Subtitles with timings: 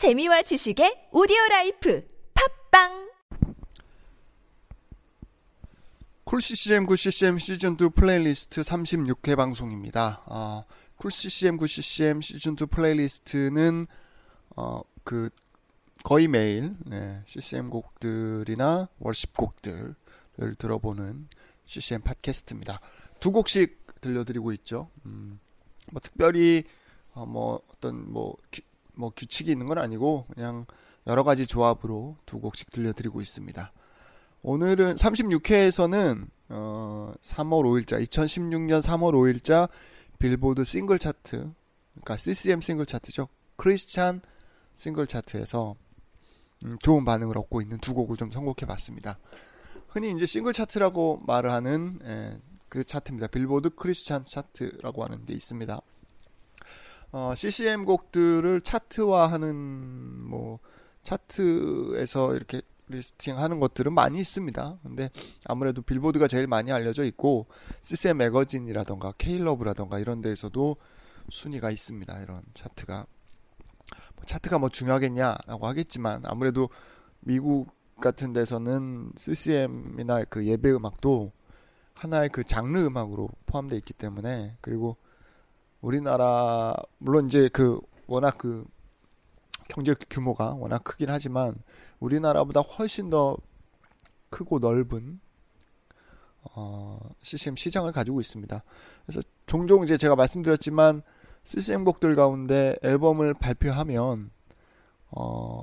[0.00, 2.02] 재미와 지식의 오디오 라이프
[2.70, 3.10] 팟빵
[6.24, 10.22] Cool CCM Good CCM 시즌 2 플레이리스트 36회 방송입니다.
[10.24, 10.64] 어,
[10.96, 13.86] 쿨 CCM 9 CCM 시즌 2 플레이리스트는
[14.56, 15.28] 어, 그
[16.02, 19.94] 거의 매일 네, CCM 곡들이나 worship 곡들을
[20.56, 21.28] 들어보는
[21.66, 22.80] CCM 팟캐스트입니다.
[23.20, 24.88] 두 곡씩 들려드리고 있죠.
[25.04, 25.38] 음,
[25.92, 26.64] 뭐 특별히
[27.12, 28.62] 어, 뭐 어떤 뭐, 규,
[29.00, 30.66] 뭐 규칙이 있는 건 아니고 그냥
[31.06, 33.72] 여러 가지 조합으로 두 곡씩 들려드리고 있습니다.
[34.42, 39.68] 오늘은 36회에서는 어, 3월 5일자 2016년 3월 5일자
[40.18, 41.50] 빌보드 싱글 차트
[41.94, 43.28] 그러니까 CCM 싱글 차트죠.
[43.56, 44.20] 크리스찬
[44.76, 45.76] 싱글 차트에서
[46.64, 49.18] 음, 좋은 반응을 얻고 있는 두 곡을 좀 선곡해 봤습니다.
[49.88, 53.28] 흔히 이제 싱글 차트라고 말을 하는 예, 그 차트입니다.
[53.28, 55.80] 빌보드 크리스찬 차트라고 하는 게 있습니다.
[57.12, 59.54] 어, CCM 곡들을 차트화하는
[60.28, 60.60] 뭐
[61.02, 64.78] 차트에서 이렇게 리스팅하는 것들은 많이 있습니다.
[64.82, 65.10] 근데
[65.44, 67.46] 아무래도 빌보드가 제일 많이 알려져 있고
[67.82, 70.76] CCM 매거진이라던가 K러브라던가 이런 데에서도
[71.30, 72.20] 순위가 있습니다.
[72.22, 73.06] 이런 차트가
[74.16, 76.68] 뭐 차트가 뭐 중요하겠냐라고 하겠지만 아무래도
[77.20, 77.68] 미국
[78.00, 81.32] 같은 데서는 CCM이나 그 예배 음악도
[81.94, 84.96] 하나의 그 장르 음악으로 포함되어 있기 때문에 그리고
[85.80, 88.64] 우리나라 물론 이제 그 워낙 그
[89.68, 91.54] 경제 규모가 워낙 크긴 하지만
[92.00, 93.36] 우리나라보다 훨씬 더
[94.30, 95.20] 크고 넓은
[96.42, 98.62] 어, CCM 시장을 가지고 있습니다.
[99.06, 101.02] 그래서 종종 이제 제가 말씀드렸지만
[101.44, 104.30] CCM 곡들 가운데 앨범을 발표하면
[105.10, 105.62] 어,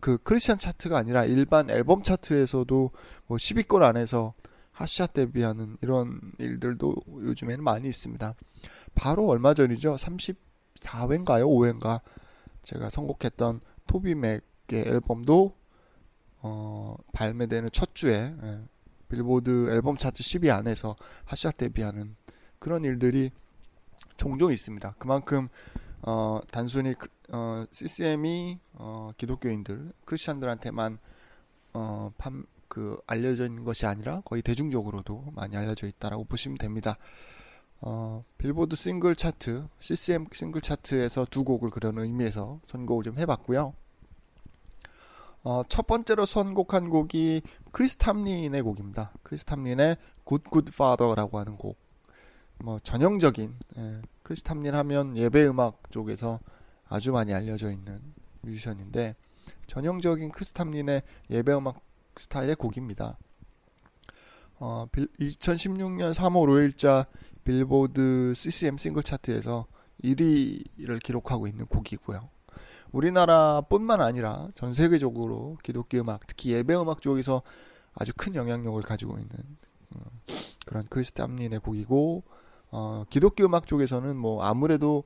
[0.00, 2.90] 그 크리스천 차트가 아니라 일반 앨범 차트에서도
[3.26, 4.32] 뭐 10위권 안에서
[4.72, 8.34] 핫샷 데뷔하는 이런 일들도 요즘에는 많이 있습니다.
[8.94, 9.96] 바로 얼마 전이죠.
[9.96, 11.46] 34회인가요?
[11.46, 12.00] 5회인가?
[12.62, 15.56] 제가 선곡했던 토비 맥의 앨범도
[16.40, 18.60] 어, 발매되는 첫 주에 예,
[19.08, 22.16] 빌보드 앨범 차트 10위 안에서 핫샷 데뷔하는
[22.58, 23.30] 그런 일들이
[24.16, 24.94] 종종 있습니다.
[24.98, 25.48] 그만큼
[26.02, 26.94] 어, 단순히
[27.30, 30.98] 어, CCM이 어, 기독교인들, 크리스천들한테만
[31.72, 36.98] 어, 판, 그 알려져 있는 것이 아니라 거의 대중적으로도 많이 알려져 있다라고 보시면 됩니다.
[37.80, 43.74] 어, 빌보드 싱글 차트, CCM 싱글 차트에서 두 곡을 그런 의미에서 선곡을 좀 해봤고요.
[45.42, 49.12] 어, 첫 번째로 선곡한 곡이 크리스 탐린의 곡입니다.
[49.22, 51.76] 크리스 탐린의 Good Good Father라고 하는 곡.
[52.58, 56.40] 뭐 전형적인 예, 크리스 탐린 하면 예배 음악 쪽에서
[56.88, 58.00] 아주 많이 알려져 있는
[58.40, 59.16] 뮤지션인데
[59.66, 61.80] 전형적인 크리스 탐린의 예배 음악
[62.16, 63.18] 스타일의 곡입니다.
[64.58, 67.06] 어, 2016년 3월 5일자
[67.44, 69.66] 빌보드 CCM 싱글 차트에서
[70.02, 72.28] 1위를 기록하고 있는 곡이고요.
[72.92, 77.42] 우리나라뿐만 아니라 전 세계적으로 기독교 음악, 특히 예배 음악 쪽에서
[77.94, 79.30] 아주 큰 영향력을 가지고 있는
[79.94, 80.00] 어,
[80.66, 82.22] 그런 크리스탐린의 곡이고
[82.70, 85.04] 어, 기독교 음악 쪽에서는 뭐 아무래도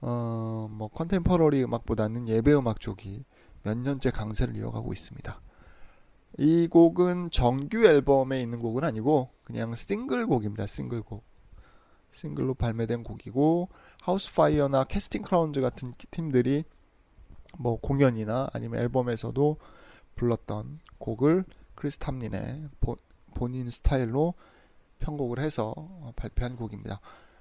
[0.00, 3.24] 어, 뭐 contemporary 음악보다는 예배 음악 쪽이
[3.62, 5.40] 몇 년째 강세를 이어가고 있습니다.
[6.38, 10.66] 이 곡은 정규 앨범에 있는 곡은 아니고 그냥 싱글 곡입니다.
[10.66, 11.27] 싱글 곡.
[12.12, 13.68] 싱글로 발매된 곡이고
[14.02, 16.64] Housefires나 Casting Crowns 같은 팀들이
[17.58, 19.56] 뭐 공연이나 아니면 앨범에서도
[20.16, 22.68] 불렀던 곡을 크리스 탐린의
[23.34, 24.34] 본인 스타일로
[24.98, 25.74] 편곡을 해서
[26.16, 27.00] 발표한 곡입니다.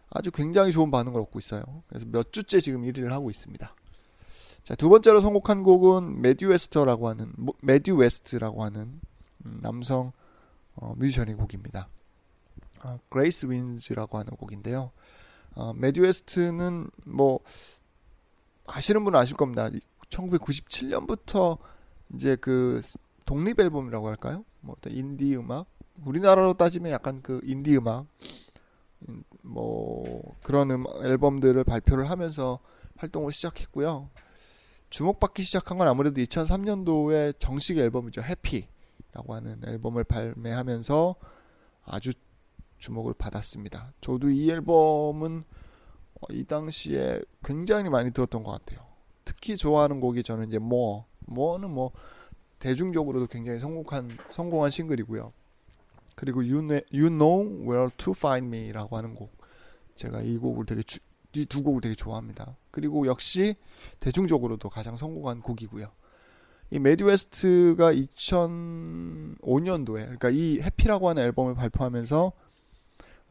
[0.10, 1.64] 아주 굉장히 좋은 반응을 얻고 있어요.
[1.88, 3.74] 그래서 몇 주째 지금 1위를 하고 있습니다.
[4.64, 9.00] 자, 두 번째로 선곡한 곡은 매튜 웨스터라고 하는 매튜 웨스트라고 하는
[9.46, 10.12] 음, 남성
[10.76, 11.88] 어, 뮤지션의 곡입니다.
[12.84, 14.92] 어, Grace Wins라고 하는 곡인데요.
[15.56, 17.40] 어, 매튜 웨스트는 뭐
[18.68, 19.70] 아시는 분은 아실 겁니다.
[20.10, 21.58] 1997년부터
[22.14, 22.82] 이제 그
[23.26, 24.46] 독립 앨범이라고 할까요?
[24.62, 25.68] 뭐 인디 음악
[26.06, 28.06] 우리나라로 따지면 약간 그 인디 음악
[29.08, 32.60] 음, 뭐 그런 음, 앨범들을 발표를 하면서
[32.98, 34.10] 활동을 시작했고요.
[34.90, 38.22] 주목받기 시작한 건 아무래도 2003년도에 정식 앨범이죠.
[38.22, 41.16] Happy라고 하는 앨범을 발매하면서
[41.86, 42.14] 아주
[42.78, 43.94] 주목을 받았습니다.
[44.02, 45.44] 저도 이 앨범은
[46.16, 48.86] 어, 이 당시에 굉장히 많이 들었던 것 같아요.
[49.26, 51.92] 특히 좋아하는 곡이 저는 이제 More, More는 뭐
[52.60, 55.32] 대중적으로도 굉장히 성공한 성공한 싱글이고요.
[56.16, 59.38] 그리고 You, you Know Where to Find Me라고 하는 곡.
[59.96, 60.82] 제가 이 곡을 되게
[61.36, 62.56] 이 두 곡을 되게 좋아합니다.
[62.72, 63.56] 그리고 역시
[64.00, 65.92] 대중적으로도 가장 성공한 곡이고요.
[66.72, 72.32] 이 매튜 웨스트가 2005년도에 그러니까 이 Happy라고 하는 앨범을 발표하면서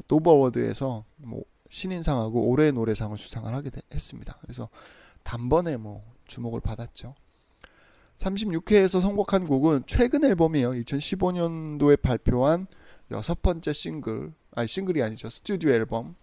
[0.09, 4.39] 도버 워드에서 뭐 신인상하고 올해의 노래상을 수상을 하게 되, 했습니다.
[4.41, 4.69] 그래서
[5.23, 7.15] 단번에 뭐 주목을 받았죠.
[8.19, 10.71] 36회에서 선곡한 곡은 최근 앨범이에요.
[10.73, 12.67] 2015년도에 발표한
[13.11, 15.29] 여섯 번째 싱글, 아니 싱글이 아니죠.
[15.29, 16.17] 스튜디오 앨범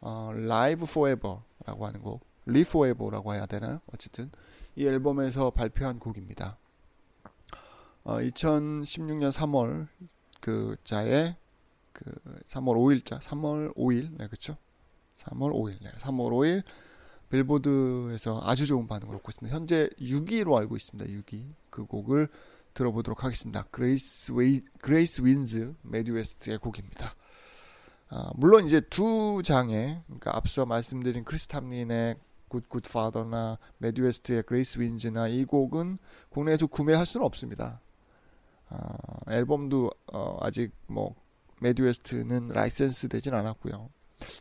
[0.00, 3.80] 어, Live Forever라고 하는 곡, Live Forever라고 해야 되나요?
[3.92, 4.30] 어쨌든
[4.76, 6.58] 이 앨범에서 발표한 곡입니다.
[8.02, 9.88] 어, 2016년 3월
[10.40, 11.36] 그 자에
[12.04, 12.12] 그
[12.46, 14.56] 3월 5일자, 3월 5일, 네 그렇죠?
[15.16, 16.62] 3월 5일, 네, 3월 5일
[17.30, 19.56] 빌보드에서 아주 좋은 반응을 얻고 있습니다.
[19.56, 21.10] 현재 6위로 알고 있습니다.
[21.10, 22.28] 6위 그 곡을
[22.74, 23.64] 들어보도록 하겠습니다.
[23.70, 27.14] Grace Way Grace Wins 매튜 웨스트의 곡입니다.
[28.10, 32.16] 아, 물론 이제 두 장의 그러니까 앞서 말씀드린 크리스 탐린의
[32.48, 35.98] Good Good Father나 매튜 웨스트의 Grace Wins나 이 곡은
[36.28, 37.80] 국내에서 구매할 수는 없습니다.
[38.68, 38.96] 아,
[39.28, 41.14] 앨범도 어, 아직 뭐
[41.60, 43.90] 매튜 웨스트는 라이센스 되진 않았고요.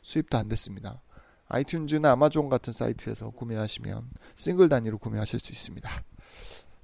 [0.01, 1.01] 수입도 안 됐습니다.
[1.49, 5.89] iTunes나 아마존 같은 사이트에서 구매하시면 싱글 단위로 구매하실 수 있습니다.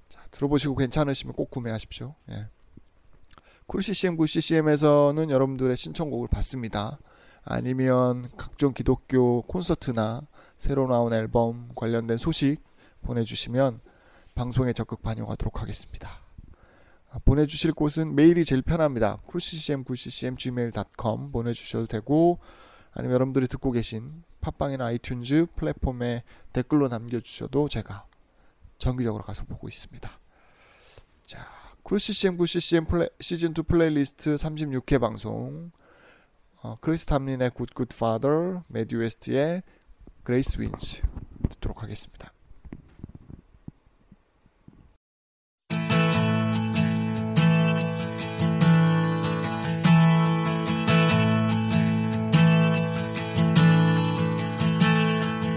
[0.10, 2.16] 자, 들어보시고 괜찮으시면 꼭 구매하십시오.
[2.32, 2.48] 예.
[3.66, 7.00] Cool CCM, Good CCM에서는 여러분들의 신청곡을 받습니다.
[7.44, 10.28] 아니면 각종 기독교 콘서트나
[10.58, 12.58] 새로 나온 앨범 관련된 소식
[13.02, 13.80] 보내주시면
[14.36, 16.29] 방송에 적극 반영하도록 하겠습니다.
[17.12, 19.18] 아, 보내주실 곳은 메일이 제일 편합니다.
[19.26, 22.40] coolccm, goodccm, gmail.com 보내주셔도 되고
[22.92, 26.24] 아니면 여러분들이 듣고 계신 팟빵이나 iTunes 플랫폼에
[26.54, 28.06] 댓글로 남겨주셔도 제가
[28.78, 30.10] 정기적으로 가서 보고 있습니다.
[31.26, 31.48] 자,
[31.84, 35.72] Cool CCM, Good CCM 플레, 시즌2 플레이리스트 36회 방송
[36.62, 37.52] 어, 크리스 탐린의
[37.98, 39.64] 파더, 메디 웨스트의
[40.24, 41.02] 그레이스 윈즈
[41.50, 42.32] 듣도록 하겠습니다.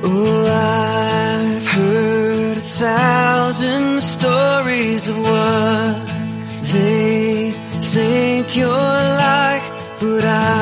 [0.05, 6.07] Oh, I've heard a thousand stories of what
[6.73, 9.63] they think you're like,
[10.01, 10.62] but I've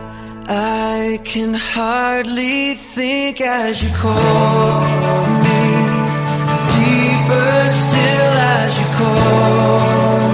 [0.49, 4.81] I can hardly think as you call
[5.45, 5.63] me.
[6.71, 10.26] Deeper still as you call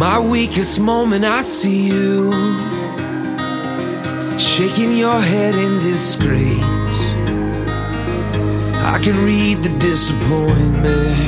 [0.00, 2.32] my weakest moment, I see you
[4.38, 6.98] shaking your head in disgrace.
[8.92, 11.18] I can read the disappointment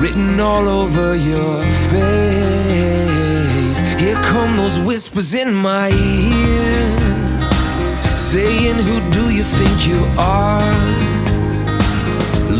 [0.00, 3.80] written all over your face.
[4.00, 6.98] Here come those whispers in my ear
[8.16, 10.62] saying, Who do you think you are?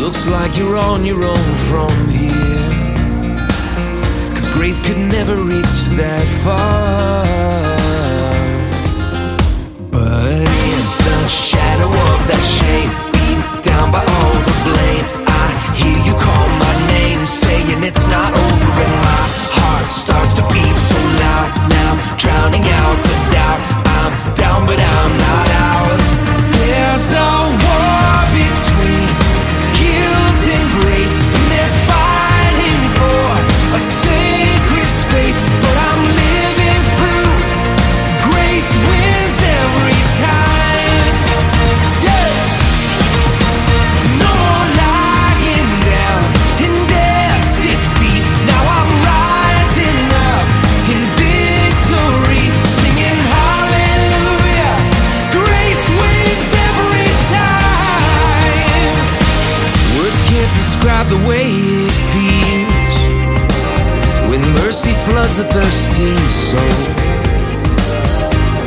[0.03, 2.06] Looks like you're on your own from
[4.57, 7.66] grace could never reach that far.
[66.51, 66.79] soul.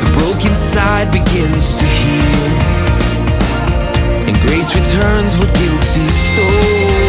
[0.01, 2.45] The broken side begins to heal,
[4.27, 7.00] and grace returns what guilt is stole.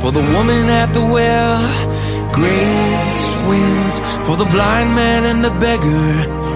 [0.00, 1.60] for the woman at the well.
[2.32, 3.94] Grace wins
[4.26, 6.08] for the blind man and the beggar.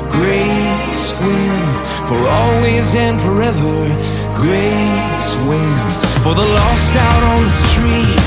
[0.09, 1.77] Grace wins
[2.09, 3.77] for always and forever.
[4.41, 5.93] Grace wins
[6.25, 8.21] for the lost out on the street.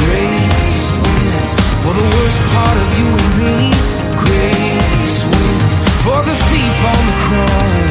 [0.00, 1.50] Grace wins
[1.82, 3.56] for the worst part of you and me.
[4.24, 5.74] Grace wins
[6.04, 7.89] for the thief on the cross.